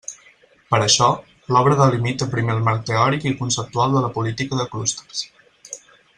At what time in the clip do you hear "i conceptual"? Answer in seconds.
3.33-3.95